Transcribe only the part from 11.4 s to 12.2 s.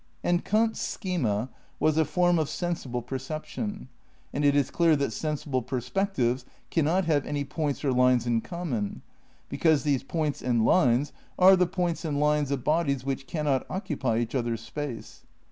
tbe points and